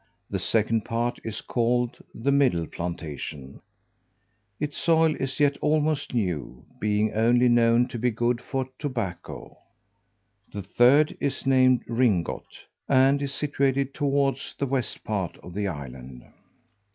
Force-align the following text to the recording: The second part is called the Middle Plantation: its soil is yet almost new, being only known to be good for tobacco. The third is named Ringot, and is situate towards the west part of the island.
The 0.31 0.39
second 0.39 0.83
part 0.83 1.19
is 1.23 1.41
called 1.41 1.99
the 2.11 2.31
Middle 2.31 2.65
Plantation: 2.65 3.61
its 4.59 4.75
soil 4.75 5.15
is 5.17 5.39
yet 5.39 5.57
almost 5.61 6.15
new, 6.15 6.65
being 6.79 7.13
only 7.13 7.47
known 7.47 7.87
to 7.89 7.99
be 7.99 8.09
good 8.09 8.41
for 8.41 8.67
tobacco. 8.79 9.59
The 10.51 10.63
third 10.63 11.15
is 11.19 11.45
named 11.45 11.83
Ringot, 11.85 12.47
and 12.89 13.21
is 13.21 13.31
situate 13.31 13.93
towards 13.93 14.55
the 14.57 14.65
west 14.65 15.03
part 15.03 15.37
of 15.43 15.53
the 15.53 15.67
island. 15.67 16.23